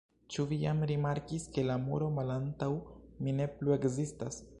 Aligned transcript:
Ĉu 0.35 0.43
vi 0.51 0.57
jam 0.61 0.79
rimarkis 0.91 1.45
ke 1.57 1.65
la 1.67 1.75
muro 1.83 2.07
malantaŭ 2.15 2.71
mi 3.27 3.35
ne 3.41 3.47
plu 3.61 3.77
ekzistas? 3.77 4.43